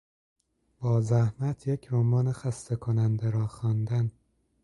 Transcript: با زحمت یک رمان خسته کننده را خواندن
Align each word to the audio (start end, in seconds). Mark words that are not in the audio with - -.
با 0.79 1.01
زحمت 1.01 1.67
یک 1.67 1.87
رمان 1.91 2.31
خسته 2.33 2.75
کننده 2.75 3.29
را 3.29 3.47
خواندن 3.47 4.11